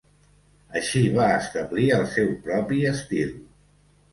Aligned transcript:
Així 0.79 1.01
va 1.17 1.27
establir 1.33 1.85
el 1.99 2.07
seu 2.17 2.33
propi 2.49 2.81
estil. 2.95 3.37